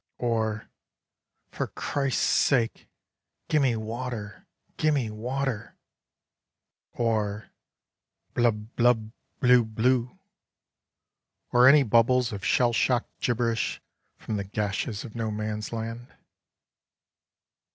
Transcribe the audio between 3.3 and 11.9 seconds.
gimme water, gimme water," or'' Blub blub, bloo bloo" or any